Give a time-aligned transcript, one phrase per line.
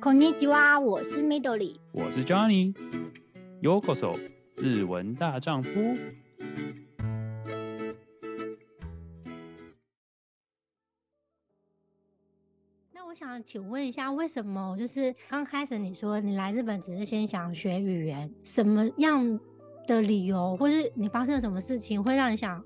[0.00, 4.18] こんにちは，我是 Midori，我是 Johnny。Yokoso，
[4.56, 5.70] 日文大丈夫。
[12.92, 19.40] 那我想请问一下，为什么就是刚开始你说你来日本只是先想学语言，什么样
[19.86, 22.62] 的理由，或是你发生了什么事情，会让你想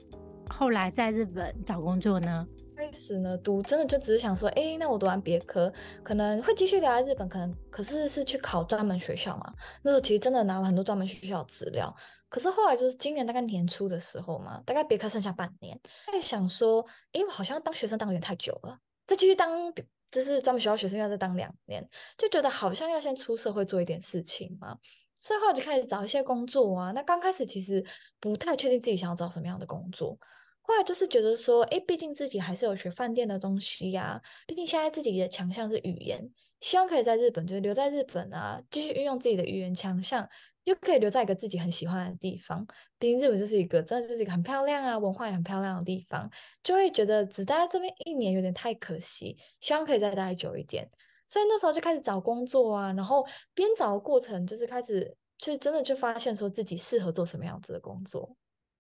[0.49, 2.47] 后来在日本找工作呢？
[2.84, 5.72] 开始呢，读真的就只是想说，哎、那我读完别科
[6.04, 9.54] 可能会继续留在日本，可能可是是去考专门学校嘛。
[9.84, 11.96] 那时候其实真的拿了很多专门学校资料，
[12.28, 15.80] 可是后来就是今年大概年初的时候嘛，大概别科剩下半年，
[16.12, 19.74] 在想说，哎、我好像当学生当有点太久了，再继续当
[20.12, 21.88] 就是专门学校学生要再当两年，
[22.18, 24.78] 就觉得好像要先出社会做一点事情嘛。
[25.16, 26.92] 所以后来就开始找一些工作啊。
[26.92, 27.82] 那刚开始其实
[28.20, 30.18] 不太确定自己想要找什么样的工作。
[30.66, 40.28] 后来就是觉得说，哎，毕竟自己还是有学饭店的东西呀、毕竟现在自己的强项是语言，希望可以在日本，就是留在日本啊，继续运用自己的语言强项，
[40.64, 42.66] 又可以留在一个自己很喜欢的地方。
[42.98, 46.32] 毕竟日本就是一个真的就是一个很漂亮啊，文化也很漂亮的地方，
[46.64, 50.90] 就会觉得只待在这边一年有点太可惜，希望可以再待久一点。
[51.28, 58.34] 所以那时候就开始找工作啊，然后边找的过程就是开始，就是真的就发现说自己适合做什么样子的工作，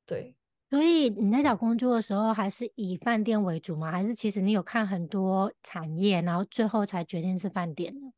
[0.06, 0.34] 对。
[0.74, 3.92] 所以你在找工作的时候，还是以饭店为主吗？
[3.92, 8.12] 还是其实你有看很多产业，然后最后才决定是饭店呢？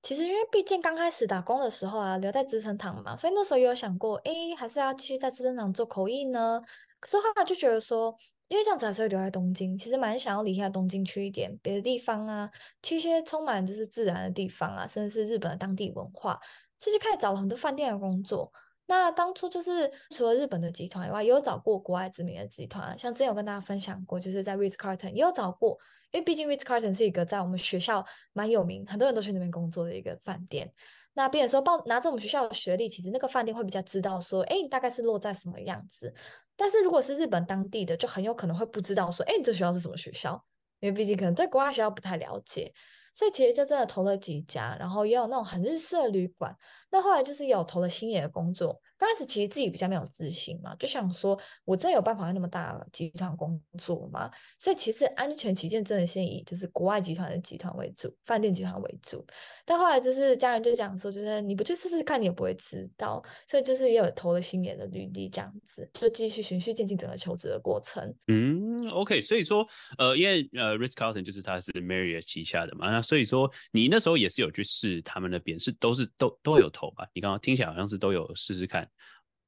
[0.00, 6.62] 其实因为毕竟刚开始打工的时候啊，留在资生堂嘛，所以那时候有想过，哎，还是要继续在资生堂做口译呢。
[7.00, 8.16] 可是后来就觉得说，
[8.48, 12.50] 因为这样子还是会留在东京，其实蛮想要离开东京去一点别的地方啊，
[12.82, 16.40] 去一些充满就是自然的地方啊，甚至是日本的当地文化，
[16.78, 18.50] 所以就开始找了很多饭店的工作。
[18.90, 25.78] 那当初就是除了日本的集团以外，也有找过国外知名的集团，像之前有跟大家分享过，就是在 Ritz Carlton 也有找过，
[26.10, 30.72] 因为毕竟 Ritz Carlton 是一个在我们学校蛮有名，很多人都去那边工作的一个饭店。
[31.12, 36.14] 那别人说报拿着我们学校的学历，其实那个饭店会比较知道说，哎，你大概是落在什么样子。
[36.56, 40.42] 但是如果是日本当地的，就很有可能会不知道说，哎，你这学校是什么学校？
[40.80, 42.72] 因为毕竟可能对国外学校不太了解。
[43.12, 46.56] 所以其实就真的投了几家，然后也有那种很日式的旅馆。
[46.88, 48.80] 那后来就是有投了星野的工作。
[48.98, 54.30] 刚开始其实自己比较没有自信嘛，就想说我真的有办法在那么大集团工作吗？
[54.58, 59.26] 所以其实安全起见，真的先以就是国外集团的集团为主，饭店集团为主。
[59.64, 63.22] 但后来就是家人就讲说，就是你不去试试看，你也不会知道。
[63.46, 68.14] 所以就是也有投了新年的履历，这样子就继续循序渐进整个求职的过程。
[68.28, 69.66] 嗯，OK，所以说
[69.98, 73.02] 呃，因为呃，Ritz Carlton 就是他是 Marriott 旗下的嘛，那。
[73.08, 77.08] 所以说，你那时候也是有去试他们那边，是都是都都有投吧？
[77.14, 78.87] 你刚刚听起来好像是都有试试看。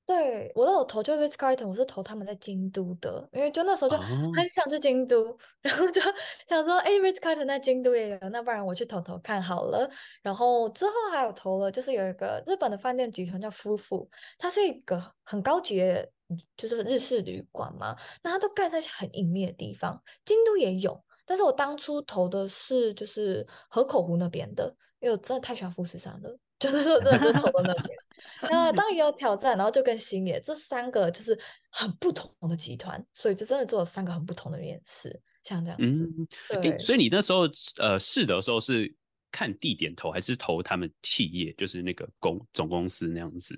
[0.06, 6.02] 对，我都有投，就 Ritz Carlton，我是投他们在京都的，因为就那时候就很想去京都，哦、 然后就
[6.48, 9.88] 想说，哎，Ritz Carlton 在京都也有，那不然我去投投看好了。
[10.20, 16.10] 然后之后还有投了，就是有一个日本的饭店集团叫夫妇，它是一个很高级的，
[16.56, 21.00] 就是日式旅馆嘛，那它都盖在很隐秘的地方，京都也有。
[21.24, 27.96] 但是我当初投的是就是河口湖那边的，因为我真的太喜欢富士山了，就那时候真的就投到那边。
[28.42, 31.38] 那当然也有挑战，然后就跟星野这三个就是
[31.70, 35.84] 很不同的集团，所以就真的做了三个很不同的面试，像这样子。
[35.84, 36.28] 嗯，
[36.62, 36.78] 对。
[36.78, 37.42] 所以你那时候
[37.78, 38.94] 呃试的时候是
[39.30, 43.54] 看地点投，还是投他们企业，就是那个公总公司那样子？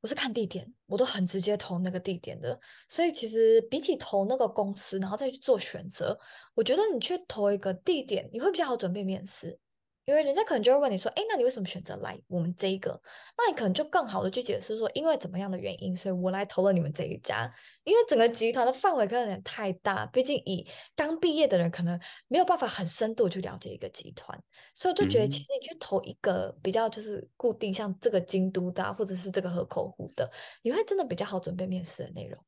[0.00, 6.18] 我是看地点，我都很直接投那个地点的，所以其实比起投那个公司，然后再去做选择，
[6.54, 9.56] 我觉得你去投一个地点，你会比较好准备面试。
[10.04, 13.00] 因为人家可能就会问你说，哎，那你为什么选择来我们这一个？
[13.36, 17.52] 那你可能就更好的去解释说，因为怎么样的原因，所以我来投了你们这一家。
[17.84, 21.98] 因为整个集团的范围可能有点太大，毕竟以刚毕业的人可能
[22.28, 24.36] 没有办法很深度去了解一个集团，
[24.74, 30.30] 所以我就觉得其实你去投一个比较就是固定，像这个京都的或者是这个河口湖的，
[30.62, 32.44] 你会真的比较好准备面试的内容。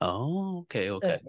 [0.00, 1.20] 哦，OK OK。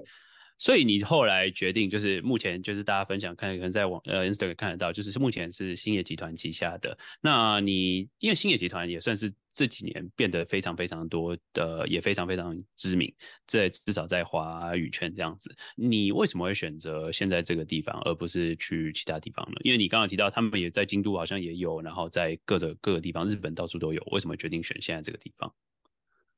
[0.58, 6.98] 所以你后来决定，就是目前就是大家分享看，可能在网呃 Instagram 看得到，就是目前是星野集团旗下的。
[7.22, 13.14] 那你因为星野集团也算是这几年变得非常非常多的，也非常非常知名，
[13.48, 15.54] 在至少在华语圈这样子。
[15.76, 19.58] 你为什么会选择现在这个地方，而不是去其他地方呢？
[19.64, 24.02] 因为你刚刚提到他们也在京都好像也有，然后在各个各个地方，日本到处都有。
[24.12, 25.54] 为什么决定选现在这个地方？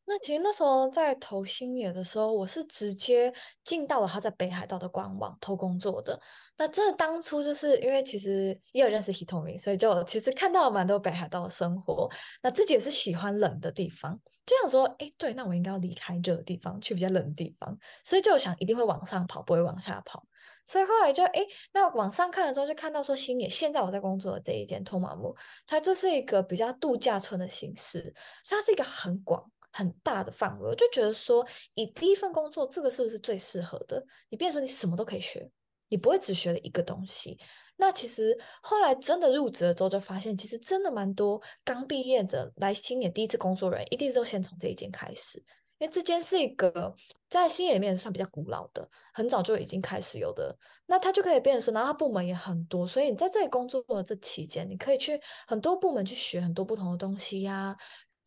[0.09, 3.31] 那其实那时候在投星野的时候，我是直接
[3.65, 6.18] 进到了他在北海道的官网投工作的。
[6.57, 12.09] 那这当初就是因为其实也有认识 Hitomi，所以就其实看到了蛮多北海道的生活。
[12.42, 17.77] 那自己也是喜欢冷的地方，就想说，哎，对，那我应该要离开热的地方，去比较冷的地方。
[18.06, 20.25] 所以就想一定会往上跑，不会往下跑。
[20.65, 28.13] 所以后来就哎，那往上看了之后，就看到说星野现在我在工作的这一间托马木，它就是一个比较度假村的形式，
[28.45, 30.69] 所以它是一个很广很大的范围。
[30.69, 34.03] 我就觉得说，以第一份工作，这个是不是最适合的？
[34.29, 35.49] 你变成说你什么都可以学，
[35.89, 37.39] 你不会只学了一个东西。
[37.79, 45.37] 那其实后来真的入职了之后，就发现其实真的蛮多刚毕业的来新野第一次工作人，一定是都先从这一间开始，
[45.77, 46.95] 因为这间是一个
[47.29, 50.57] 在新野里面算比较古老的，很早就已经开始有的。
[50.87, 57.77] 那他就可以变成说，然后他部门也很多，所以你在这里工作的这期间，你可以去很多部门去学很多不同的东西呀、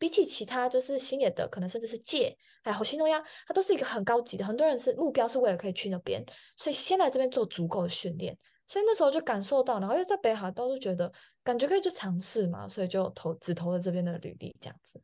[0.01, 6.25] 比起其他就是星野的，可能甚至是借还有虹夕诺央，它都是一个很高级的，很多人是目标是为了可以去那边，
[6.57, 8.35] 所以先来这边做足够的训练。
[8.67, 11.13] 所以那时候就感受到，然后又在北海道就觉得
[11.43, 14.99] 感觉可以去尝试嘛，所以就投只投了这边的履历这样子。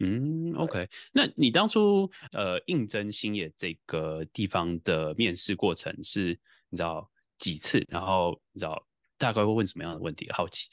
[0.00, 6.36] 嗯，OK，那你当初呃应征星野这个地方的面试过程是
[6.70, 7.08] 你知道
[7.38, 7.86] 几次？
[7.88, 8.84] 然后你知道
[9.16, 10.28] 大概会问什么样的问题？
[10.32, 10.68] 好奇。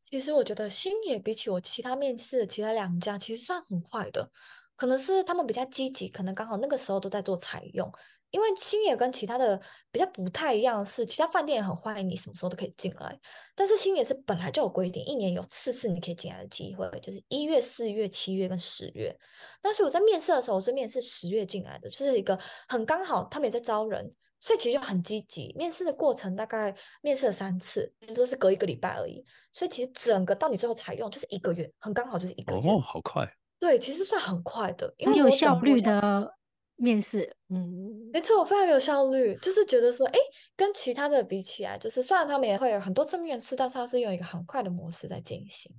[0.00, 4.30] 其实我觉得星野比起我其他面试的其他两家，其实算很快的，
[4.76, 7.90] 可能是他们比较积极，可能刚好那个时候都在做采用。
[8.30, 9.60] 因为星野跟其他的
[9.92, 13.16] 比较不太一样是，其他饭店也很欢迎你什么时候都可以进来，
[13.54, 19.16] 但是星野是本来就有规定，一年有四次你可以进来的机会，就是一月、四月、七月跟十月。
[19.62, 24.12] 但是我在面试的时候，我是面试十月进来的，就是一个很刚好，他们也在招人，
[24.44, 25.54] 所以其实就很积极。
[25.56, 29.24] 面试的过程大概面试了三次，其实都是隔一个礼拜而已，
[29.54, 32.68] 所以其实整个到你最后采用就是一个月，很刚好就是一个月。
[32.68, 33.26] 哦，好快。
[33.58, 36.34] 对，其实算很快的，因为有效率的。
[36.76, 40.18] 面试，嗯，没错，我非常有效率，就是觉得说，哎，
[40.56, 45.72] 跟其他的比起来，就是虽然他们也会有很多次面试，但是他是用一个很快的模式在进行。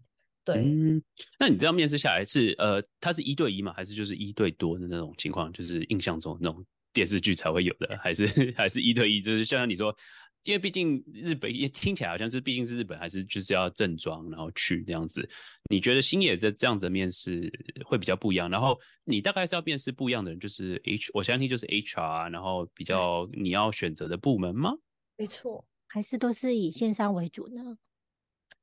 [0.46, 1.04] 对，嗯，
[1.38, 3.74] 那你这样面试下来是，呃，他是一对一吗？
[3.74, 5.52] 还是就是一对多的那种情况？
[5.52, 6.66] 就是印象中那种
[6.96, 8.26] 电视剧才会有的，还是
[8.58, 9.22] 还是一对一？
[9.22, 9.96] 就是就像你说。
[10.46, 15.28] 因为毕竟日本也听起来好像是，毕竟是日本，还是就是要正装然后去这样子。
[15.72, 17.52] 你觉得星野这这样子的面试
[17.84, 18.48] 会比较不一样？
[18.48, 24.72] 然后你大概是要面试不一样的人，就是 H，我相信就是 HR，然后比较你要选择的部门吗？
[25.18, 27.76] 没错，还是都是以线上为主呢？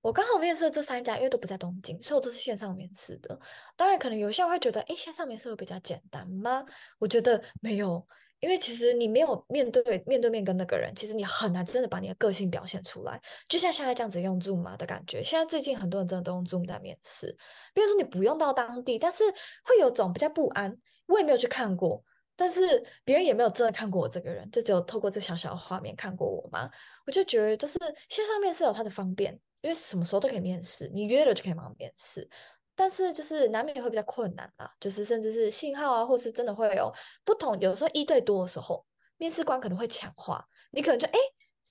[0.02, 3.37] 我刚好面试的这三家，因为都不在东京，所以我都是线上面试的。
[3.76, 6.64] 当然，可能有些人会觉得，哎，线上面试会比较简单吗？
[7.00, 8.06] 我觉得没有。
[8.42, 13.20] 因为其实你没有面对面对面跟那个人，其实你很难真的把你的个性表现出来。
[13.48, 17.36] 就像现在这样子用 Zoom 嘛的感觉，现在最近很多人真的都用 Zoom 在面试。
[17.72, 19.22] 比如说你不用到当地，但是
[19.62, 20.76] 会有种比较不安。
[21.06, 22.02] 我也没有去看过，
[22.34, 26.68] 但是别人也没有真的看过我这个人，就只有透过这小小的画面看过我嘛。
[27.06, 27.78] 我就觉得就是
[28.08, 32.28] 线上面试有它的方便，因为什么时候都可以面试，你约了就可以马上面试。
[32.74, 36.92] 但是就是难免会比较困难啊，就是甚至是信号啊，或是真的会有
[37.24, 38.84] 不同，有时候一对多的时候，
[39.19, 41.19] 面试官可能会抢话，你可能就哎，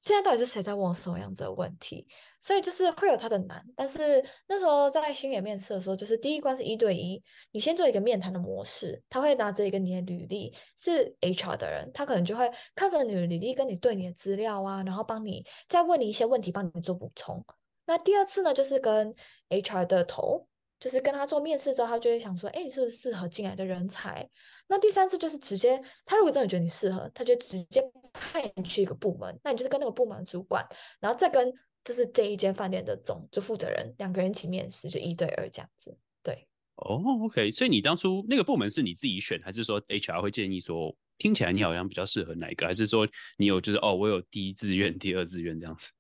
[0.01, 2.07] 现在到底是谁在问我什么样子的问题？
[2.39, 3.63] 所以就是会有它的难。
[3.75, 7.21] 但是那时候在星野面试的时候，就是第一关是一对一，
[7.51, 17.43] 你先做一个面谈的模式，他会拿着一个你的履历，是 HR 的人，他可能就会看着你的履历，跟你对你的资料啊，然后帮你再问你一些问题，帮你做补充。
[17.85, 19.13] 那第二次呢，就是跟
[19.49, 20.47] HR 的头。
[20.81, 24.27] 就是跟他做面试之后，他就会想说，哎，你是不是适合进来的人才？
[24.67, 30.65] 那第三次就是直接，他如果真的觉得你适合，他就直接派你去一个部门，那你就是跟那个部门主管，
[30.99, 35.95] 然后再跟就是这一间饭店的总就负责人两个人一起面试，就一对二这样子。
[36.23, 42.65] 对，哦，OK，所以你当初那个部门是你自己选，还是说 HR 会建议说，听起来你好像比较适合哪一个？
[42.65, 45.91] 还是说你有就是哦，我有第一志愿、第二志愿这样子？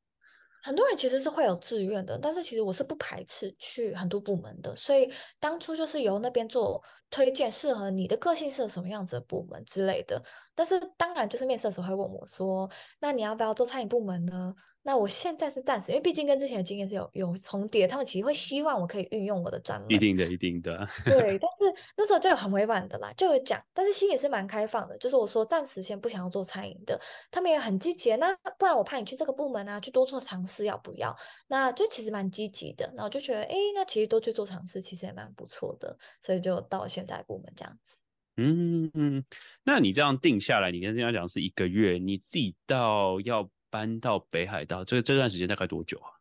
[0.63, 10.21] 很多人其实是会有志愿的，但是其实我是不排斥去很多部门的，所以当初就是由那边做推荐，适合你的个性是什么样子的部门之类的。
[10.53, 14.53] 但是当然就是面试的时候会问我说，那你要不要做餐饮部门呢？
[14.83, 19.91] 那我现在是暂时，因为毕竟跟之前的经验是有有重叠，他们其实会希望我可以运用我的专门。
[19.91, 20.87] 一定的，一定的。
[21.05, 28.15] 对， 但是那时候就有很委婉的啦，就有讲，但是心也是蛮开放的，就是我说暂时先不想要做餐饮的，他们也很积极。
[28.15, 31.15] 那不然我派你去这个部门啊，去多做尝试，要不要？
[31.47, 32.91] 那就其实蛮积极的。
[32.95, 37.97] 那我就觉得，哎，那其实多去做尝试，其实也蛮不错的，所以就到现在部门这样子。
[38.37, 39.23] 嗯嗯，
[39.63, 43.47] 那你这样定下来，你跟人家讲是一个月，你自己到要。
[43.71, 46.13] 搬到北海道，这个这段时间大概多久啊？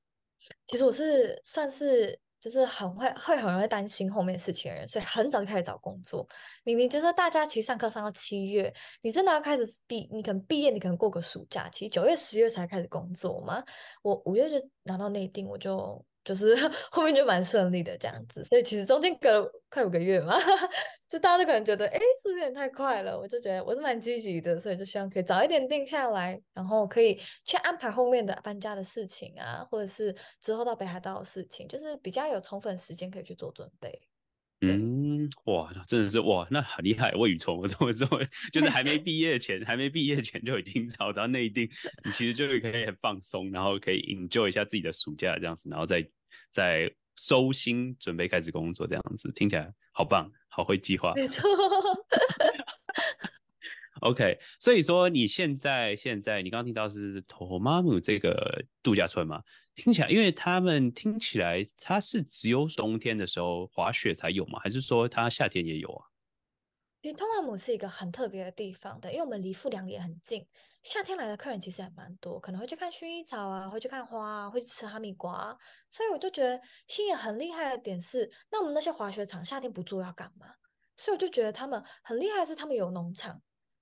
[0.67, 6.27] 其实我是算是就是很会会很容易担心后面事情的人，所以很早就开始找工作。
[6.65, 13.63] 明明就是大家其实上课上到七月，你真的要开始毕，你可能毕业，你可能过个暑假，其实九月十月才开始工作嘛。
[14.03, 16.03] 我五月就拿到内定，我就。
[16.31, 16.55] 就是
[16.93, 18.45] 后面就蛮顺利的这样子。
[18.45, 20.37] 所以其实中间隔了快五个月嘛，
[21.11, 23.19] 就大家都可能觉得，哎，是不是有点太快了？
[23.19, 34.01] 我就觉得我是蛮积极的，所以就希望可以早一点定下来，然后可以去安排后面的搬家的事情啊，或者是之后到北海道的事情，就是比较有充分时间可以去做准备。
[34.63, 38.21] 嗯，哇，那真的是哇，那很厉害，未雨绸缪，这么这么，
[38.53, 41.67] 就是还没毕业前，还没毕业前就已经找到内定，
[42.05, 46.07] 你其实就是可以很放松，然后可以 enjoy 一下自己的暑假这样子，然后再
[46.51, 51.13] 再收心准备开始工作这样子，听起来好棒，好会计划。
[51.15, 51.43] 没错。
[54.01, 59.43] OK，所以说你现在现在你刚刚听到是 Tomamu 这个度假村嘛？
[59.75, 64.59] 听起来，因为他们听起来它是只有冬天的时候滑雪才有吗？
[64.63, 66.07] 还是说它夏天也有啊？
[67.03, 70.47] 因为 Tomamu 是一个很特别的地方的，因为我们离富良野很近，
[70.83, 75.57] 夏天来的客人其实还蛮多，可能会去看薰衣草啊，会去看花啊，会去吃哈密瓜，
[75.91, 80.47] 所以我就觉得新野很厉害的点是，那我们那些滑雪场夏天不做要干嘛？
[80.97, 83.41] 所以我就觉得他们很厉害的是他们有农场。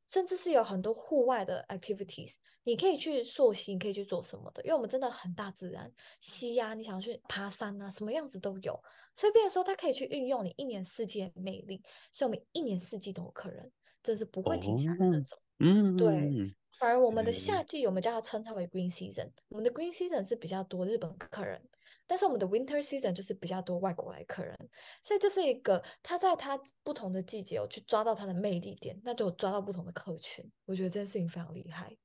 [0.09, 2.35] 甚至是有很多户外的 activities，
[2.65, 8.83] 你可以去溯溪，你可以去做什么的，因为我们真的很大自然，溪呀、啊，你想要去爬山啊，什么样子都有，
[9.15, 13.71] 所以变成说它可以去运用你一年四季的魅力，所以我们一年四季都有客人，
[14.03, 15.39] 这是不会停下来的那种。
[15.61, 16.55] 嗯，对。
[16.79, 21.61] 反而我们的夏季，我们叫它称它为 green season，我们的 green season 是比较多日本客人。
[22.09, 24.57] 但是我们的 winter season 就是比较多外国来客人，
[25.05, 30.45] 所以就是一个他在他不同的季节有去抓到他的魅力点，那就抓到不同的客群。
[30.65, 31.97] 我觉得这件事情非常厉害。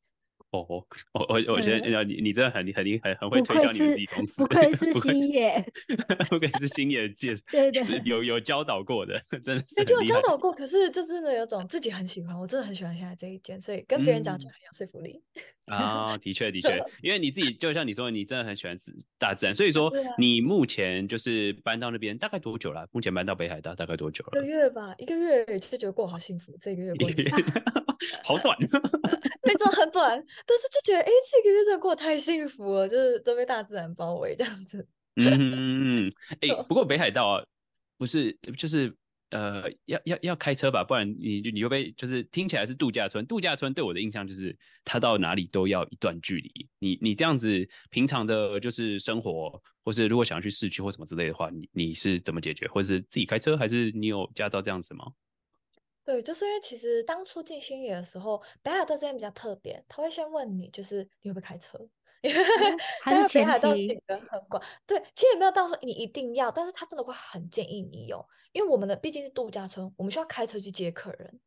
[0.53, 5.65] 哦，我我我觉得你你真的很很厉害，很会推销你自己公司， 不愧是星野，
[6.29, 9.83] 不愧是星野界，对对，是有有教导过的，真的是。
[9.83, 15.19] 就有教导过，可是就真的有种自己很喜欢，我真的很喜欢现在这一件，所以跟别人讲就很有说服力。
[15.36, 22.86] 嗯啊，的确 的确，因为你自己就像你说，你真的很喜欢自大自然，所以说你目前就是搬到那边大概多久了？
[22.91, 24.43] 目前搬到北海道大概多久了？
[24.43, 27.24] 一个月吧，一个月就觉得过好幸福，这个月过得
[28.23, 28.65] 好短，没
[29.55, 34.87] 错，很短，但是就觉得哎，这个月真的过得太幸福了，就是都被大自然包围这样子。
[35.15, 36.11] 嗯嗯嗯，
[36.41, 37.43] 哎，不过北海道啊，
[37.97, 38.95] 不是就是。
[39.29, 43.25] 呃，要要要开车吧，不然你你就被就是听起来是度假村。
[43.25, 46.69] 度假村对我的印象就是，它到哪里都要一段距离。
[46.77, 52.67] 你你这样子平常的，就是生活，或是如果想要去市区或什么之类的话，你你是怎么解决？
[52.67, 55.03] 或者是自己开车，还是你有驾照这样子吗？
[56.05, 61.79] 对，就是因为其实当初进星野的时候，北海道这边比较特别，他会先问你，就是你会不会开车。
[63.01, 71.39] 还是前提很广，对，其实也没有到说你一定要，但是他真的会很建议你有，因为我们的毕竟是度假村，我们需要开车去接客人，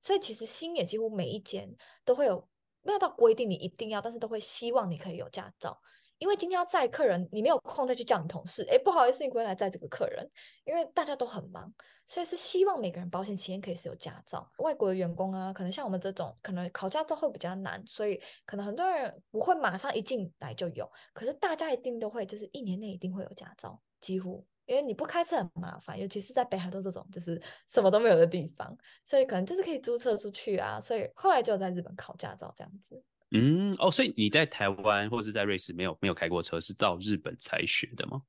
[0.00, 1.72] 所以其实星野几乎每一间
[2.04, 2.48] 都会有，
[2.82, 5.80] 没有到规定你一定要，但是都会希望你可以有驾照。
[6.18, 8.66] 因为今天要载客人，你没有空再去叫你同事。
[8.68, 10.28] 哎，不好意思，你不会来载这个客人，
[10.64, 11.72] 因为大家都很忙，
[12.06, 14.50] 所以是希望每个人保险期间可以是有驾照。
[14.58, 20.90] 外国的员工啊，可能像我们这种，可能考驾照会比较难，所以可能很多人不会马上一进来就有。
[21.12, 30.80] 可是大家一定都会，就是一年内一定会有驾照，几乎，因为你不开车很麻烦，尤其是在北海道这种就是什么都没有的地方，所以可能就是可以租车出去啊。
[30.80, 33.02] 所以后来就在日本考驾照这样子。
[33.30, 38.22] 嗯哦，所以你在台湾或是在瑞士没有没有开过车，是到日本才学的吗？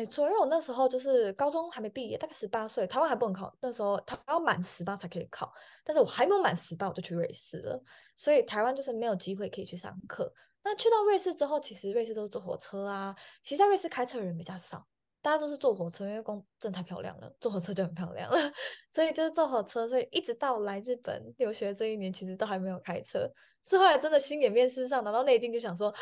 [0.00, 5.52] 没错，因为我那时候就是高中还没毕业，大概十八岁，台湾还不能考，那时候他要满十八才可以考，
[5.84, 7.82] 但是我还没有满十八我就去瑞士了，
[8.16, 10.32] 所以台湾就是没有机会可以去上课。
[10.64, 14.86] 那去到瑞士之后，其实瑞士都是坐火车啊，其实在瑞士开车的人比较少。
[15.20, 18.38] 大家都是坐火车，因为公真太漂亮了，坐火车就很漂亮了，
[18.94, 19.86] 所以就是坐火车。
[19.86, 23.30] 所以一直到来日本留学这一年，其实都还没有开车。
[23.68, 25.94] 是后来真的星野面试上，拿到内定就想说，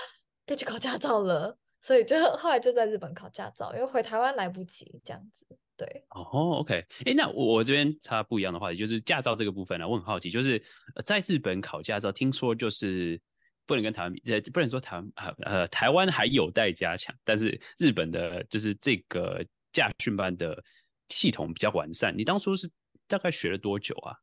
[0.46, 1.58] 可以去考驾照了。
[1.80, 5.46] 所以就后来就在日本考驾照，因为回台湾来不及这样子。
[5.76, 10.62] 对，哦，OK，哎，那我我这边插不一样的话题，就是驾照这个部分呢，我很好奇，就是
[11.04, 13.20] 在日本考驾照，听说就是。
[13.68, 19.44] 不能跟台湾比，呃，不能说台湾啊，呃，台湾还有待加强，但是日本的就是这个
[19.74, 20.64] 驾训班的
[21.10, 22.16] 系统比较完善。
[22.16, 22.66] 你当初是
[23.06, 24.16] 大概学了多久啊？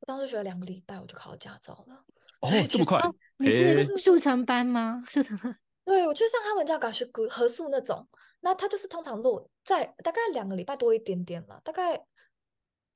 [0.00, 2.04] 我当时学了两个礼拜，我就考到驾照了。
[2.40, 2.98] 哦，这么快？
[2.98, 5.04] 哦、你是速成班吗？
[5.08, 5.56] 速成班？
[5.86, 8.06] 对，我去上他们叫搞学合宿那种，
[8.40, 12.02] 那他就是通常落在大概两个礼拜多一点点了，大概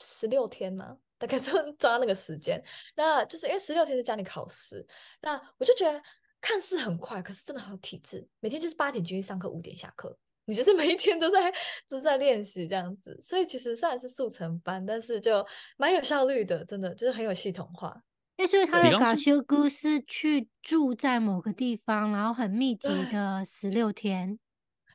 [0.00, 0.98] 十六天嘛。
[1.20, 2.58] 大概就抓那个时间，
[2.96, 4.82] 那就是因为十六天是教你考试，
[5.20, 6.02] 那我就觉得
[6.40, 8.26] 看似很快，可是真的很有体质。
[8.38, 10.16] 每天就是八点进去上课，五点下课，
[10.46, 11.52] 你就是每一天都在
[11.90, 13.20] 都在练习这样子。
[13.22, 17.94] 所以其实虽然是速成班，但是就蛮有效率的，真的就是很有系统化。
[18.40, 24.38] 那所以他的嘎修姑是去住在某个地方，然后很密集的十六天。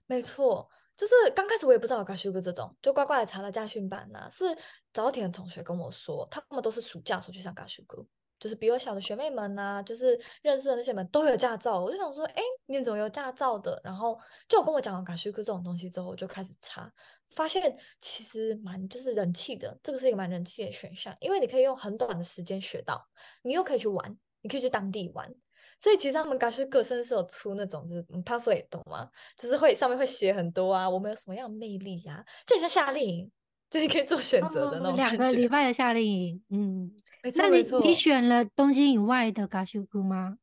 [0.07, 4.29] 没错，就是刚开始我也不知道有嘎修哥这种，就乖乖的查了家训班呐、啊。
[4.31, 4.55] 是
[4.91, 8.03] 早稻田的同学跟我说，他们都是暑假的时候去上嘎修哥，
[8.45, 11.79] 就是比我小的学妹们呐、啊，就是认识的那些们都有驾照。
[11.81, 13.81] 我就想说，哎，你怎么有驾照的？
[13.83, 14.15] 然后
[14.47, 16.87] 就跟我讲完嘎修哥这种东西之后，我就开始查，
[17.29, 23.03] 发现其实蛮就是人气的，这个是一个蛮人气的选项，因为你可以用很短的时间学到，
[23.41, 25.33] 你又可以去玩，你可以去当地玩。
[25.79, 29.09] 所以其实他们嘎修哥甚至是有出那种就是 pamphlet 懂吗？
[29.35, 32.25] 就是会上面会写很多啊，我们有什么样的魅力呀、啊？
[32.45, 33.31] 就很像夏令营，
[33.71, 34.95] 就是可以做选择的那种。
[34.95, 36.95] 两个礼拜的夏令营，嗯，
[37.25, 37.81] 没错那你没错。
[37.81, 40.37] 你选了东京以外的嘎修哥吗？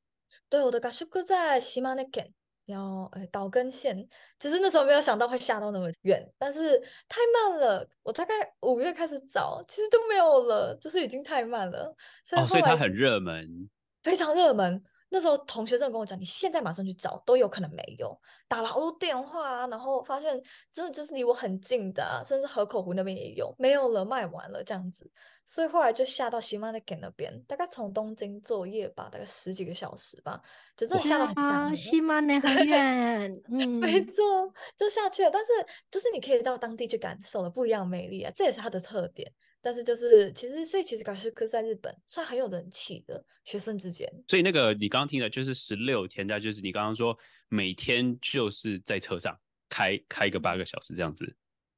[0.48, 2.34] 对，我的嘎修哥在岛根县，
[2.66, 4.08] 然后呃岛根县，
[4.40, 6.76] 其实那时候没有想到会下到那么远，但是
[7.08, 7.88] 太慢了。
[8.02, 11.94] 我大概五月开始找，其实都没有了，就是已经太慢了。
[12.24, 13.70] 所以哦，所以它很热门，
[14.02, 14.82] 非常热门。
[15.12, 20.42] 那时候同学真的跟我讲，你现在马上去找都有可能没有，打了好多电话啊，然后发现
[20.72, 25.10] 真的就是离我很近的啊，甚至河口湖那边也有，没有了，卖完了这样子，
[25.44, 30.40] 所以后来就下到岛根县那边，大概从东京坐夜吧，大概十几个小时吧，
[30.74, 31.44] 就真的下到很远。
[31.44, 35.52] 岛根很远，嗯，没错，就下去了，但是
[35.90, 39.30] 就是你可以到当地去感受了不一样的魅力啊，这也是它的特点。
[39.62, 44.12] 但是就是其实，所以其实嘎修哥在日本算很有人气的学生之间。
[44.26, 47.16] 所以那个你刚刚听的就是十六天，那就是你刚刚说
[47.48, 49.38] 每天就是在车上
[49.68, 51.24] 开开个八个小时这样子。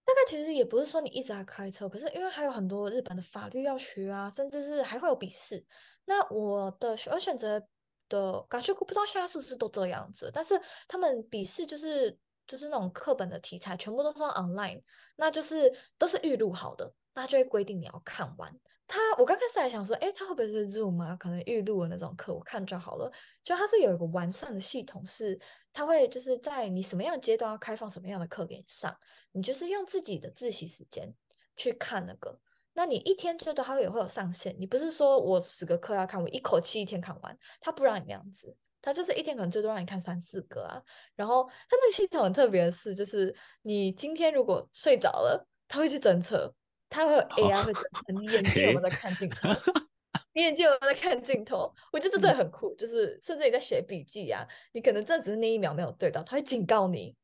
[0.06, 5.64] 大概其实也不是说你一直在开车，可是因为还有很多日本的法律要学啊，甚至是还会有笔试。
[6.06, 7.62] 那我的我选择
[8.08, 14.82] 的嘎修哥不知道现在是不是都这样子，但是他们笔试就是就是那种课本的题材全部都是 online，
[15.16, 16.94] 那就是都是预录好的。
[17.14, 18.52] 那就会规定你要看完
[18.86, 18.98] 他。
[19.16, 21.16] 我刚开始还想说，哎，他会不会是 Zoom 啊？
[21.16, 23.10] 可能预录的那种课，我看就好了。
[23.42, 25.38] 就它是有一个完善的系统，是
[25.72, 28.94] 它会就是在你什么样的阶段要开放什么样的课给你上，
[29.32, 31.14] 你就是用自己的自习时间
[31.56, 32.38] 去看那个。
[32.74, 40.82] 那你一天最多它也会有上限，你不是说我十个课要看，我一口气一天看完，他不让你那样子，他就是一天可能最多让你看三四个啊。
[41.14, 46.52] 然后他那个系统很特别的是，就是你今天如果睡着了，他会去侦测。
[46.88, 49.48] 它会有 AI 会侦测你眼睛有没有在看镜头，
[50.34, 51.72] 你眼睛有没有在看镜头？
[51.92, 57.14] 我觉得这真的很酷，就是甚至你在写笔记啊，你可能这只是那一秒没有对到，他会警告你，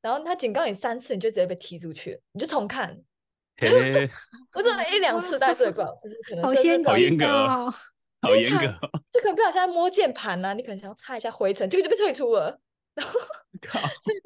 [0.00, 2.98] 然后他警告你三次，你就直接被踢出去，你就重看。
[4.54, 5.84] 我怎么一两次带罪过？
[6.02, 7.26] 就是可能好严格，好严格，
[8.22, 12.58] 好严格，就可能不小心摸键盘啊，你可能想要擦一下灰尘，结果就被退出了。
[12.94, 13.20] 然后，
[14.02, 14.16] 所以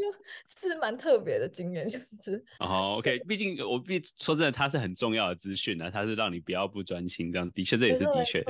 [0.47, 2.45] 就是蛮特别的经验，这样子。
[2.61, 8.45] 哦，OK，毕竟我必说真的，它是很重要的资讯呢，它是让你不要不专心，这样的确这也是的确。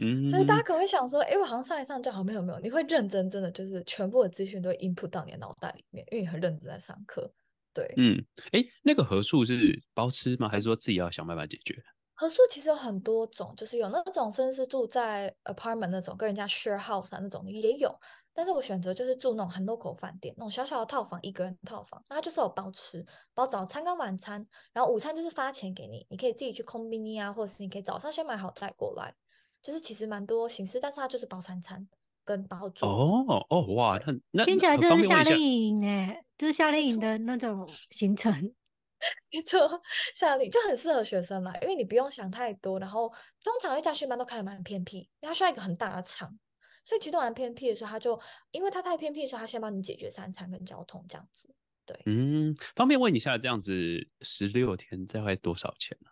[0.00, 7.32] 嗯，所以大家可能会想说，哎、欸，我好像上一上就好，没有没有，你会认真，真的就是全部的资讯都会 input 到你的脑袋里面，因为你很认真在上课。
[7.72, 10.48] 对，嗯，哎、欸，那个合数是包吃吗？
[10.48, 11.82] 还是说自己要想办法解决？
[12.14, 17.94] 合宿其实有很多种，就是有那种甚至是住在 apartment 那种，跟人家 share house 啊那种也有。
[18.36, 29.14] 但是我选择就是住那种很 local 饭店，那种小小的套房，一个人套房，那它就是有包吃，包早餐跟晚餐，然后午餐就是发钱给你，你可以自己去 combini 啊，或者是你可以早上先买好带过来，
[29.62, 31.86] 就是其实蛮多形式，但是它就是包三餐
[32.24, 32.84] 跟包住。
[32.84, 38.52] 哦哦哇，那那听起来就是夏令营哎，就是夏令营的那种行程，
[39.30, 39.82] 没错，
[40.14, 43.08] 夏令就很适合学生嘛，因为你不用想太多，然后
[43.42, 46.38] 通常因为驾训班都开的蛮偏僻，因为它需要一个很大的场。
[46.86, 51.48] 所以其实蛮偏僻的时候，他就因为他太偏僻，所以他先帮你解决三餐跟交通这样子。
[51.86, 53.72] 对，嗯，方便问一下，这样子
[54.20, 56.10] 十六天大概多少钱呢？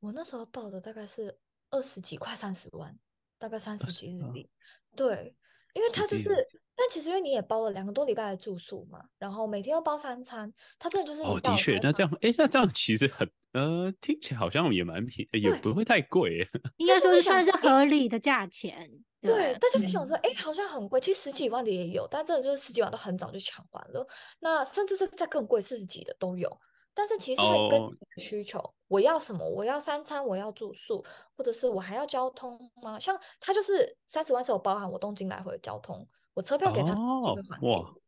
[0.00, 1.38] 我那时候报的大概是
[1.70, 2.94] 二十几块三十万，
[3.38, 4.50] 大概三十几日币。
[4.94, 5.34] 对，
[5.72, 6.46] 因为他就是，
[6.76, 13.28] 但其实因为你也包了两个多礼拜的住宿嘛，然后每天又包三餐，他真的就是哦，的确，那这样，哎，那这样其实很。
[13.52, 18.86] 呃，听起来好像也蛮便宜，也不会太贵， 应该说是算是合理的价钱。
[19.22, 24.06] 对，对，但是你想说，哎、嗯，好像很贵，其实十几万的也有，但真的就是十几万都很早就抢完了。
[24.40, 26.54] 那甚至是再更贵，四十几的都有。
[26.92, 29.48] 但是其实会根据需求，哦，我要什么？
[29.48, 31.02] 我要三餐，我要住宿，
[31.34, 33.00] 或者是我还要交通吗？
[33.00, 38.00] 像他就是三十万是有包含我东京来回的交通，我车票给他，就会还给我。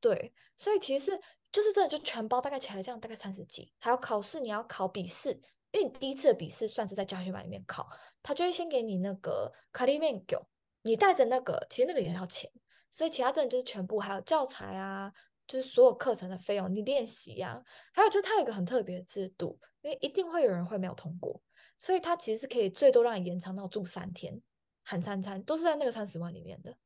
[0.00, 1.20] 对，所以其实是。
[1.52, 5.30] 就是真的就全包，大概起来这样大概三十几，还有考试，你要考笔试，
[5.72, 7.88] 因为你第一次的笔试算是在驾训班里面考，
[8.22, 10.36] 他就会先给你那个卡里面给，
[10.82, 12.48] 你带着那个，其实那个也要钱，
[12.88, 15.12] 所以其他真的就是全部，还有教材啊，
[15.48, 17.60] 就是所有课程的费用，你练习呀，
[17.92, 21.42] 还有就是它有一个很特别的制度，因为一定会有人会没有通过，
[21.80, 24.40] 所以它其实是可以最多让你延长到住三天，
[24.84, 26.76] 含三餐都是在那个三十万里面的。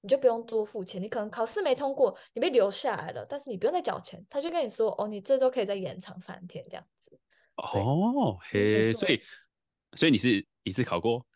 [0.00, 1.00] 你就不用多付钱。
[1.02, 7.18] 你可能考试没通过，你被留下来了，但是你不用再缴钱，他就跟你说，哦，你这周可以再延长三天这样子。
[7.56, 9.20] 哦，嘿，所以
[9.96, 11.26] 所以你是一次考过？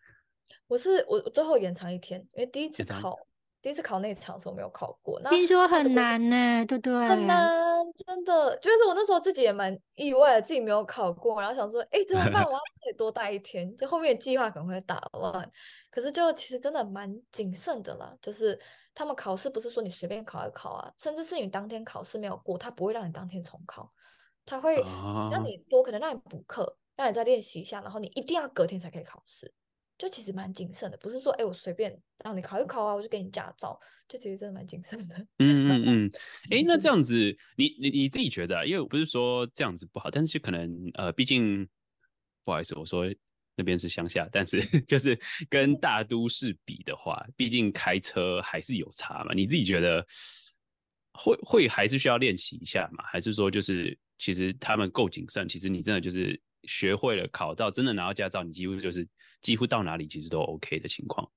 [0.67, 3.19] 我是我最后延长一天，因为第一次考。
[3.65, 7.09] 第一次考那场的时候没有考过，听说很难呢，对不对？
[7.09, 7.49] 很难，
[8.07, 12.45] 真的，就是我那时候自己也蛮意外的，自己没有考过，然后想说，哎、欸，怎么办？
[12.45, 15.51] 我要 再多待一天，就后面的计划可能会打乱。
[15.91, 18.61] 可是就其实真的蛮谨慎的啦，就是
[18.95, 23.91] 他们考试不是说你随便考一考啊，甚至是你当天考试没有过，他不会让你当天重考，
[24.45, 24.77] 他会
[25.33, 29.55] 让你多，可能让你补课，让你再练习一下，然后你一定要隔天才可以考试。
[29.97, 33.79] 就其实蛮谨慎的，不是说哎、欸、我随便让你考一考啊，我就给你驾照，
[34.09, 35.15] 就其实真的蛮谨慎的。
[35.39, 36.11] 嗯嗯嗯，
[36.51, 37.15] 哎、欸，那这样子，
[37.57, 38.65] 你你你自己觉得、啊？
[38.65, 41.69] 因为我不是说这样子不好，但是可能呃，毕竟
[42.45, 43.05] 不好意思，我说
[43.55, 45.17] 那边是乡下，但是 就是
[45.49, 49.33] 跟大都市比的话，毕竟开车还是有差嘛。
[49.33, 50.05] 你自己觉得
[51.13, 53.05] 会会还是需要练习一下嘛？
[53.05, 55.49] 还是说就是其实他们够谨慎？
[55.49, 56.41] 其实你真的就是。
[56.67, 59.07] 学会了，考到真的拿到驾照，你几乎就是
[59.43, 61.31] 几乎到哪里其实都 OK 的情况。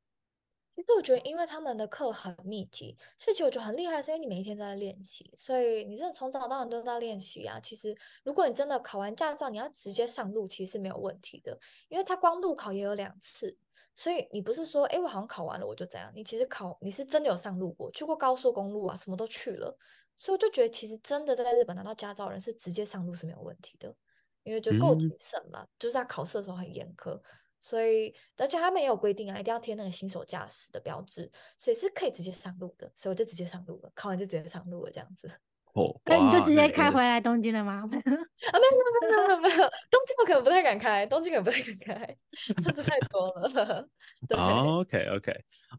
[0.71, 7.59] 其实我觉得，因为他们的课很密集，所以其实我觉得很厉害，是因为你每一天都在练习，所以你真的从早到晚都在练习啊。
[7.59, 11.59] 其实，如果你真的考完驾照，你要直接上路，其实是没有问题的，
[11.89, 13.57] 因为他光路考也有两次，
[13.95, 19.77] 所以你不是说，哎，我好像考完了我就这样，你其实考你是真的有上路过，去过高速公路啊，什么都去了，
[20.17, 23.95] 所以我就觉得，其实真的在日本拿到驾照的人是直接上路是没有问题的。
[24.43, 27.19] 因为就够谨慎了，嗯、就是在考试的时候很严苛，
[27.59, 35.29] 所以而且他们也有规定啊，一定要贴那个新手驾驶的标志，所以是可以直接上路的，所以我就直接上路了，考完就直接上路了这样子。
[35.73, 37.83] 哦，那你就直接开回来东京了吗？
[37.83, 42.17] 啊，没有没有没有没有没有，东京我可能不太敢开，东京可能不太敢开，
[42.63, 43.87] 车子太多了。
[44.27, 45.33] 对 OK OK，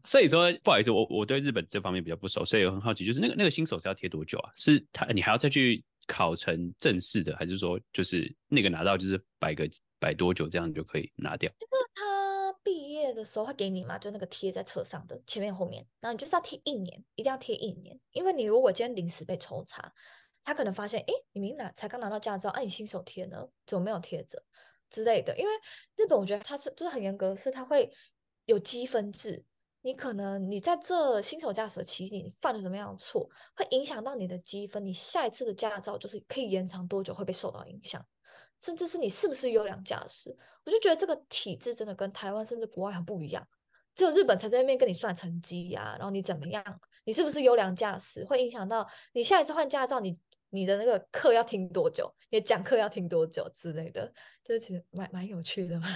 [0.05, 4.51] 所以说不好意思，我我对日本这方面比较不熟，所以我很好奇，就是那个那个新手是要贴多久啊？
[4.55, 5.83] 是他你还要再去？
[6.07, 11.51] 考成正式的，还是说就是那个拿到就是摆个摆多久这样就可以拿掉？
[13.09, 19.91] 业的时候会给你嘛，就那个贴在车上的前面后面，然后你就是要贴一年，一定要贴一年，因为你如果今天临时被抽查，
[20.43, 24.41] 他可能发现，哎，你明拿才刚拿到驾照，哎、你新手贴呢，怎么没有贴着
[24.89, 25.37] 之类的？
[25.37, 25.51] 因为
[25.95, 27.91] 日本我觉得他是就是很严格，是他会
[28.45, 29.43] 有积分制。
[29.81, 38.05] 你可能你在这新手驾驶的期间，你犯了什么样的错，会影响到你的积分，你下一次的驾照就是可以延长多久会被受到影响，
[38.61, 40.35] 甚至是你是不是优良驾驶。
[40.65, 43.47] 我就觉得这个体制真的跟台湾甚至国外很不一样，
[43.95, 46.63] 只有日本才在那边跟你算成绩呀，然后你怎么样，
[47.05, 50.17] 你是不是优良驾驶，会影响到你下一次换驾照，你
[50.51, 54.11] 你的那个课要听多久，你讲课要听多久之类的。
[54.43, 55.87] 这其实蛮蛮有趣的嘛。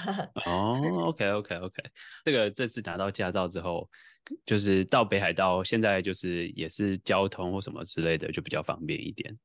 [0.46, 1.84] 哦、oh，OK OK OK，
[2.24, 3.90] 这个这次拿到驾照之后，
[4.46, 9.36] 就是到北海道，现在就是也是交通或什么之类的，就比较方便一点。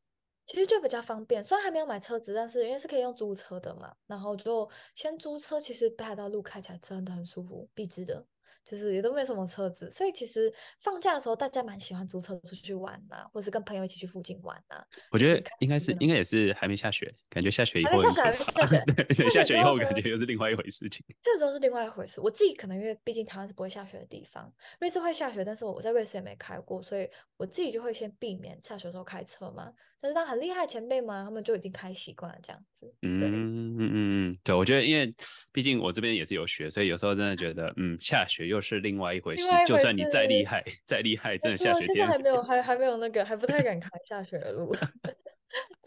[0.48, 5.60] 其实就比较方便，虽然还没有买车子，但是因为是可以用租车的嘛，然后就先租车。
[5.60, 8.26] 其实北海道路开起来真的很舒服，笔直的。
[8.64, 14.84] 就是也都没什么车子，所以其实放假的时候大家蛮喜欢租车出去玩呐、啊，或者是跟朋友一起去附近玩呐、啊。
[15.10, 21.02] 我觉得应该是应该也是还没下雪，感觉下雪以后下雪还没下雪， 对，下雪以后感觉又是另外一回事情。
[21.22, 22.20] 这时候是另外一回事。
[22.20, 27.08] 我自己可能因为毕竟台湾是不会下雪的地方，瑞士会下雪，但是我在瑞士也没开过，所以
[27.38, 29.72] 我自己就会先避免下雪的时候开车嘛。
[30.00, 32.86] 但是他很厉害的前辈嘛，他们就已经开习惯了这样子。
[33.02, 33.90] 嗯嗯嗯
[34.30, 35.12] 嗯，对，我觉得因为
[35.52, 39.44] 毕竟我这边也是有学，所以有时候真的觉得，嗯，下雪又是另外一回事。
[39.50, 44.72] 回事就算你再厉害，再厉害，真的下雪天，现在还没有，还还没有那个，还不太敢开下雪的路。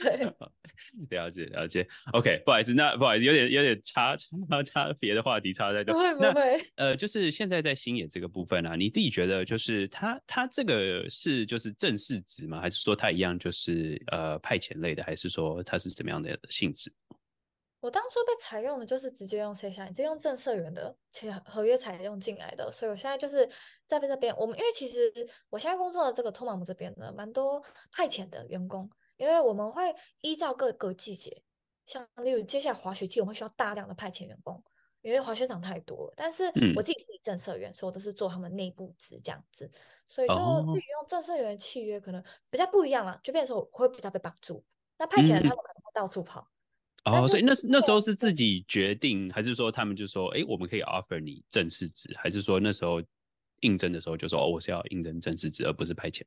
[0.01, 0.33] 对，
[1.09, 1.87] 了解了解。
[2.13, 4.27] OK，不好意思，那不好意思，有点有点差差
[4.63, 5.93] 差别的话题差在这。
[5.93, 6.71] 不会不会。
[6.75, 12.59] 呃，就是现在在星野这个部分啊，你自己觉得就是他他这个是就是正式职吗？
[12.59, 15.03] 还是说他一样就是呃派遣类的？
[15.03, 16.91] 还是说他是怎么样的性质？
[17.79, 23.49] 我当初被采用的就是直接用 C 下，直接用正社员的，且合约采用进来的，所以我现在就是
[23.87, 24.35] 在这边。
[24.37, 25.11] 我们因为其实
[25.49, 27.59] 我现在工作的这个托马姆这边呢，蛮多
[27.91, 28.87] 派遣的员工。
[29.21, 29.83] 因为我们会
[30.21, 31.43] 依照各个季节，
[31.85, 34.61] 像例如接下来滑雪季，我们会需要大量的派遣员工，
[35.03, 36.13] 因为滑雪场太多了。
[36.17, 39.69] 但是我自己是正社员，所以我都是做他们内部职这样子，
[40.07, 40.33] 所以就
[40.73, 44.65] 自己用正社员契约可能比较不一样了，就变成说我会比较被绑住。
[44.97, 46.47] 那派遣人他们可能会到处跑。
[47.05, 52.99] 哦，所以那那时候是自己决定，还是说他们就说，哎，我们可以 offer 你正式职，还是说那时候
[53.59, 56.23] 应征的时候就说，哦，我是要应征正式职，而不是派遣？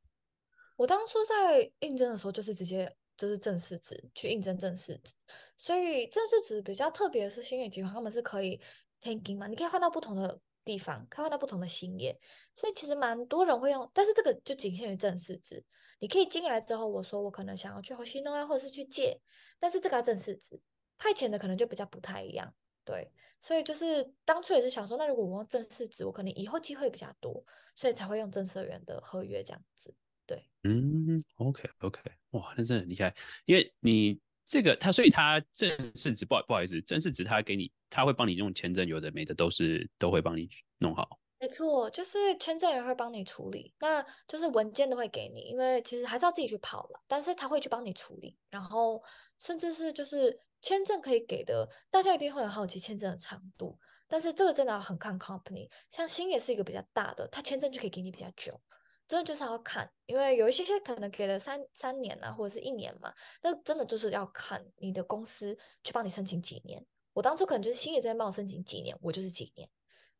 [0.75, 5.13] 我当初在应征的时候，就是直接就是正式职去应征正式职，
[5.55, 8.59] 所以正式职比较特别的是星野集团，他们是可以
[9.01, 12.19] taking 嘛，你可以换到不同的地方，可以换到不同的行业，
[12.55, 15.63] 所以其实蛮多人会用，但是这个就仅限于正式职。
[15.99, 19.17] 你可以进来之后，我说我可能想要去河西诺或者是去借，
[19.59, 20.59] 但是这个要正式职，
[20.97, 22.53] 派遣的可能就比较不太一样。
[22.83, 23.09] 对，
[23.39, 27.41] 所以就是当初也是想说，那如果我用正式职，我可能以后机会比较多，
[27.75, 29.95] 所以才会用正社员的合约这样子。
[30.25, 41.19] 对，嗯，OK OK，哇，那真的很厉害，因为你这个他，所以他正式职不好不好意思，正式职他给你，他会帮你用签证，有的没的都是都会帮你弄好。
[41.37, 49.03] 没错，就是签证也会帮你处理，那就是文件都会给你，因为其实还是要自己去跑了，但是他会去帮你处理，然后
[49.37, 58.59] 甚至是就是签证可以给的，大家一定会很好奇签证的长度，但是这个真的要很看 company，像星也是一个比较大的，他签证就可以给你比较久。
[59.07, 63.13] 真的就是要看，因为有一些些可能给了三三年啊，或者是一年嘛，
[63.43, 66.83] 那真的就是要看你的公司去帮你申请几年。
[67.13, 69.69] 我当初可能就是新野这边帮我申请几年，我就是几年，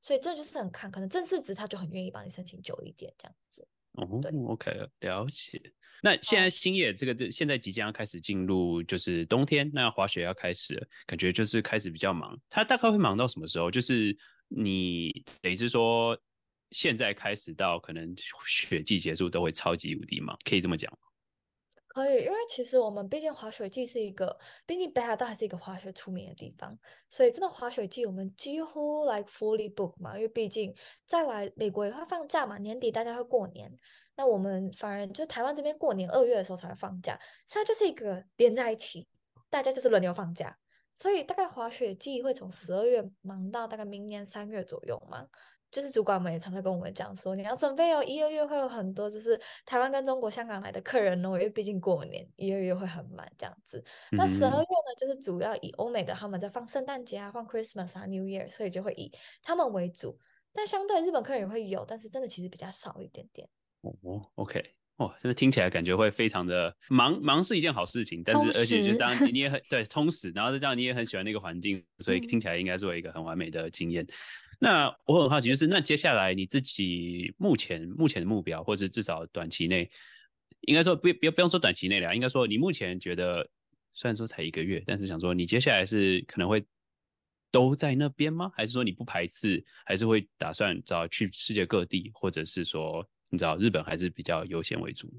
[0.02, 3.68] 所以这就是很看，可能正式职他就很愿意帮你申请久一点这样子。
[3.94, 5.74] 哦，对，OK，了解。
[6.04, 12.40] 那现在星野这个这现在即将要开始进入就是冬天，那滑雪要开始了，感觉就是开始比较忙。
[12.50, 13.72] 他大概会忙到什么时候？
[13.72, 14.16] 就是
[14.48, 16.16] 你等于是说。
[16.76, 18.14] 现在开始到可能
[18.46, 20.92] 雪季结束都会超级无敌忙，可以这么讲？
[21.88, 26.78] 可以，因为其实我们毕竟滑雪季是一个，毕竟北海道还是一个滑雪出名的地方，
[27.10, 30.76] 所以真的滑雪季我们几乎 like fully book 嘛，因为毕竟
[31.08, 33.72] 再来美国也会放假嘛，年底大家会过年，
[34.18, 39.08] 那我们反而就台湾这边过年二月的时候才会放假，所以就是一个连在一起，
[39.50, 40.58] 大家就是轮流放假，
[40.98, 45.26] 所以大概滑雪季会从十二月忙到大概明年三月左右嘛。
[45.76, 53.84] 就是主管们也常常跟我们讲说，你要准备哦，一二月会有很多就是台湾跟中国香港来的客人哦，因为毕竟过年一二月会很满这样子。
[54.14, 59.12] 嗯、那十二月呢，就是主要以欧美的他们在放圣诞节啊，放 Christmas 啊，New Year，所以就会以
[59.44, 60.18] 他们为主。
[60.54, 63.46] 但相对日本客人也会有，但是真的其实比较少一点点。
[63.82, 64.64] 哦，OK，
[64.96, 74.08] 哦，真的听起来感觉会非常的忙，忙是一件好事情，但是而且就当然你也很对充实，然后再加上你也很喜欢那个环境，所以听起来应该是有一个很完美的经验。
[74.66, 79.88] 那我很好奇，就是那接下来你自己目前目前的目标，或是至少短期内，
[80.62, 83.48] 应该说不不不用说短期内了，应该说你目前觉得，
[83.94, 86.66] 虽然说才一个月，但是想说你接下来是可能会
[87.52, 88.52] 都在那边吗？
[88.56, 95.14] 还是说你不排斥，还是会打算找去世界各地，或者是说你知道日本还是比较优先为主？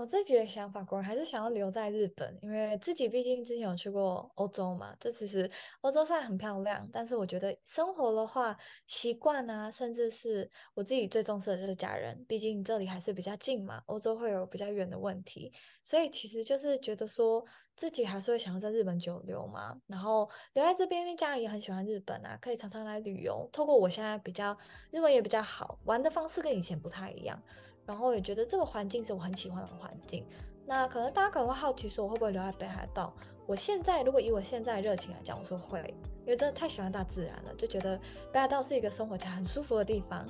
[0.00, 4.96] 我自己的想法，果然还是想要留在日本，因为自己毕竟之前有去过欧洲嘛。
[4.98, 5.50] 就其实
[5.82, 13.82] 欧洲虽然很漂亮，但是我觉得生活的话，习惯啊，甚至是我自己最重视的就是家人，毕竟这里还是比较近嘛。
[13.88, 15.52] 欧洲会有比较远的问题，
[15.84, 17.44] 所以其实就是觉得说
[17.76, 19.78] 自己还是会想要在日本久留嘛。
[19.86, 23.46] 然后留在这边，因为家人也很喜欢日本啊，可以常常来旅游。
[23.52, 24.56] 透过我现在比较
[24.90, 27.38] 日文也比较好，玩的方式跟以前不太一样。
[27.90, 30.24] 然后也觉得这个环境是我很喜欢的环境。
[30.64, 33.12] 那可能大家可能会好奇说，我会不会留在北海道？
[33.48, 35.80] 我现在如果以我现在的热情来讲，我说会，
[36.20, 37.98] 因为真的太喜欢大自然了，就觉得
[38.32, 40.24] 北海道是一个生活起来很舒服的地方。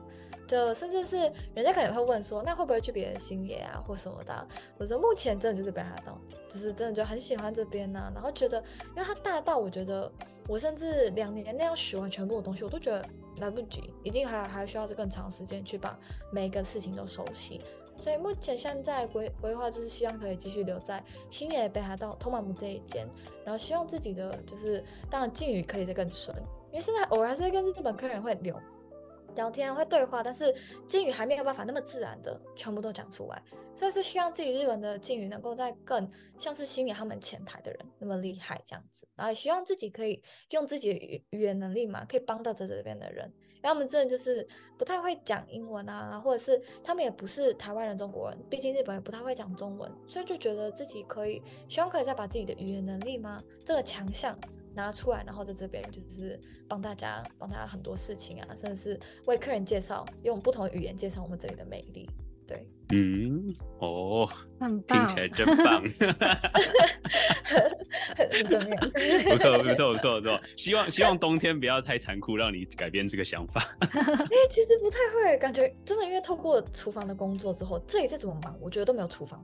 [0.50, 1.16] 就甚至是
[1.54, 4.48] 人家可能会问说，那会不会去别的星野啊或什么的？
[4.78, 8.58] 我说目前真的就是北海道，就是真的就很喜欢这边呢、然后觉得，
[8.88, 10.10] 因为它大到我觉得
[10.48, 13.08] 我甚至两年内要学完全部的东西，我都觉得
[13.38, 15.96] 来不及，一定还还需要这更长时间去把
[16.32, 17.60] 每一个事情都熟悉。
[17.96, 23.06] 所以目前现在规规划就是希望可以继续留在星野北海道托马姆这一间，
[23.44, 26.36] 然后希望自己的就是当然敬语可以再更顺，
[26.72, 28.58] 因为现在偶尔还是跟日本客人会留。
[29.34, 30.54] 聊天会对话，但是
[30.86, 33.42] 敬语还没有办法那么自然的全部都讲出来，
[33.74, 44.46] 所以是希望自己日文的敬语能够再更像是星野他们前台的人那么厉害这样子，然后也希望自己可以用自己的语语言能力嘛，可以帮到在这边的人，因为他们真的就是
[44.78, 54.38] 不太会讲英文啊，或者是他们也不是台湾人、中国人，毕竟日本也不太会讲中文，所以就觉得自己可以，希望可以再把自己的语言能力嘛，这个强项。
[54.80, 62.08] 拿出来，然后在这边就是帮大家，帮大家很多事情啊，甚至是为客人介绍，用不同的语言介绍我们这里的美丽。
[62.46, 66.04] 对，嗯，哦，很棒，听起来真棒，是
[68.42, 68.90] 怎么样？
[69.28, 70.40] 不错，不错，不错，不错。
[70.56, 73.60] 希望希望冬天不要太残酷，让你改变这个想法。
[73.80, 79.40] 哎、欸，其实不太会，感觉真的，因为透过厨房的工作之后，这里再怎么忙，我觉得都没有厨房。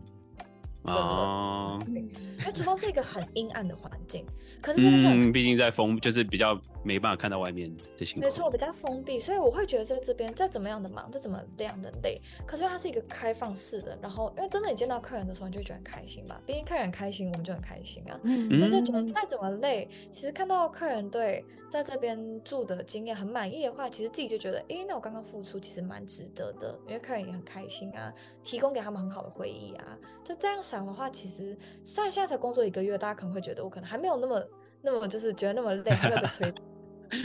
[0.87, 4.25] 哦，因为厨房是一个很阴暗的环境。
[4.61, 8.31] 可是毕竟在封，就是比较没办法看到外面的情况。
[8.31, 13.99] 没错，比较封闭，所以我会觉得在这边再怎么样的忙，再怎么样的累，可是它是一个开放式的。
[14.01, 16.41] 然后，因为真的你见到客人的时候，你就觉得很开心吧？
[16.47, 18.21] 毕竟客人开心，我们就很开心啊。
[18.23, 28.13] 嗯，所以就觉得再怎么累，其实看到客人对在这边住的经验很满意的话，其实自己就觉得，哎，那我刚刚付出其实蛮值得的，因为客人也很开心啊，
[28.45, 29.99] 提供给他们很好的回忆啊。
[30.23, 34.41] 就这样想的话，其实虽然现在才工作一个月，大家可能会觉得我可能还没有那么。
[34.83, 36.55] 那么就是觉得那么累，还没有被摧，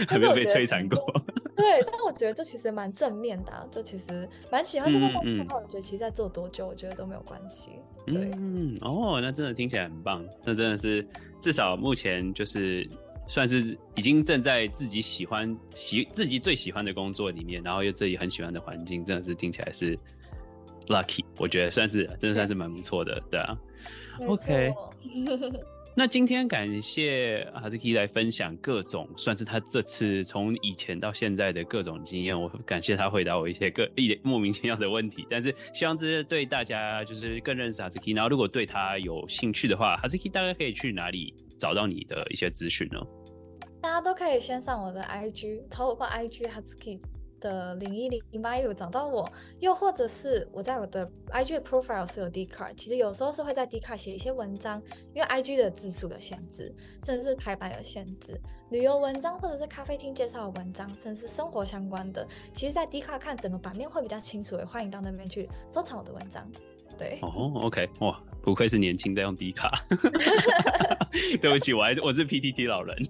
[0.08, 0.98] 还没有被摧残过。
[1.56, 5.58] 对，但我觉得这其实蛮正面的，啊，就其实蛮喜欢这个工作。
[5.58, 7.70] 我觉得其实在做多久，我觉得都没有关系。
[8.08, 10.26] 对，嗯，哦，那真的听起来很棒。
[10.44, 11.08] 那真的是
[11.39, 12.89] 至少目前就是
[13.28, 19.96] 算是已经正在自己喜欢喜自己最喜欢的工作里面，然后又自己很喜欢的环境，真的是听起来是
[20.88, 21.24] lucky。
[21.38, 23.58] 我觉得算是真的算是蛮不错的，对，对啊。
[24.26, 24.74] OK。
[25.93, 32.39] 那今天感谢 Hazuki 来分享各种，算是他这次从以前到现在的各种经验。
[32.39, 38.15] 我感谢他回答我一些个一点莫名其妙的问题，但是希望这些对大家就是更认识 Hazuki。
[38.15, 42.99] 然后如果对他有兴趣的话，Hazuki 大概可以去哪里找到你的一些资讯呢？
[43.82, 47.01] 大家都可以先上我的 IG，透过 IG Hazuki。
[47.41, 54.82] 的零一零零八一五找到我，又或者是我在我的 IG 的 profile 是有 Dcard，其实有时候是会在 Dcard 写一些文章，
[55.13, 56.73] 因为 IG 的字数的限制，
[57.04, 66.49] 甚至是排版的限制，旅游文章或者是咖啡厅介绍的文章，甚至是生活相关的，其实，在 Dcard 看整个版面会比较清楚，也欢迎到那边去收藏我的文章。
[66.97, 68.21] 对，哦，OK，哇。
[68.43, 69.71] 不愧是年轻在用迪卡，
[71.41, 72.97] 对不起，我还是我是 PTT 老人。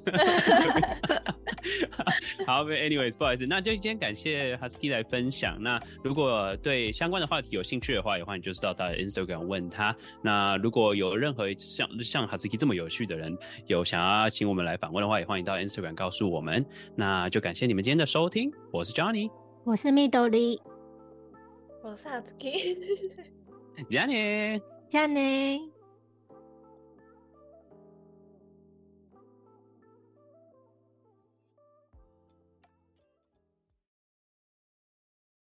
[2.45, 5.57] 好，anyways，不好意思，那就今天感谢 Husky 来分享。
[5.61, 9.95] 那如果对相关的话题有兴趣的话，也欢迎就是到他的 Instagram 问他。
[10.21, 16.65] 那如果有任何像像 Husky 这么有趣的人，有想要请我们来访问的话，也欢迎到 Instagram 告诉我们。
[16.95, 19.29] 那就感谢你们今天的收听，我是 Johnny，
[19.63, 20.59] 我是 Midori，
[21.83, 22.07] 我是
[24.91, 25.70] 加呢。